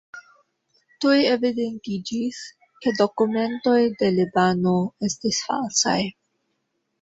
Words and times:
Tuj 1.03 1.17
evidentiĝis, 1.33 2.39
ke 2.85 2.93
dokumentoj 3.01 3.77
de 4.01 4.11
Libano 4.17 4.73
estis 5.11 5.43
falsaj. 5.51 6.01